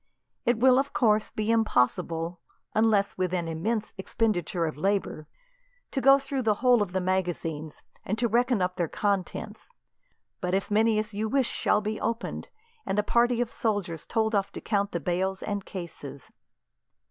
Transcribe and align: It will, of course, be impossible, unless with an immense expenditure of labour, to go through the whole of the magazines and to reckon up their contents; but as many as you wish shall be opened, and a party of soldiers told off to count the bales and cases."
It 0.47 0.57
will, 0.57 0.79
of 0.79 0.93
course, 0.93 1.29
be 1.29 1.51
impossible, 1.51 2.39
unless 2.73 3.19
with 3.19 3.35
an 3.35 3.47
immense 3.47 3.93
expenditure 3.99 4.65
of 4.65 4.75
labour, 4.75 5.27
to 5.91 6.01
go 6.01 6.17
through 6.17 6.41
the 6.41 6.55
whole 6.55 6.81
of 6.81 6.91
the 6.91 6.99
magazines 6.99 7.83
and 8.03 8.17
to 8.17 8.27
reckon 8.27 8.63
up 8.63 8.77
their 8.77 8.87
contents; 8.87 9.69
but 10.39 10.55
as 10.55 10.71
many 10.71 10.97
as 10.97 11.13
you 11.13 11.29
wish 11.29 11.47
shall 11.51 11.81
be 11.81 12.01
opened, 12.01 12.49
and 12.83 12.97
a 12.97 13.03
party 13.03 13.41
of 13.41 13.51
soldiers 13.51 14.07
told 14.07 14.33
off 14.33 14.51
to 14.53 14.59
count 14.59 14.91
the 14.91 14.99
bales 14.99 15.43
and 15.43 15.65
cases." 15.65 16.31